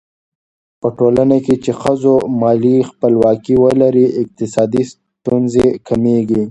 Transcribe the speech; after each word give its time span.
په 0.81 0.87
ټولنه 0.97 1.37
کې 1.45 1.55
چې 1.63 1.71
ښځو 1.81 2.13
مالي 2.41 2.77
خپلواکي 2.89 3.55
ولري، 3.63 4.07
اقتصادي 4.21 4.83
ستونزې 4.91 5.67
کمېږي. 5.87 6.39